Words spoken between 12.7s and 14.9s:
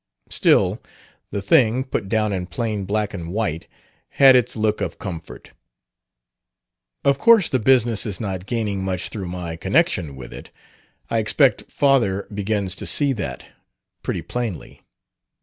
to see that, pretty plainly.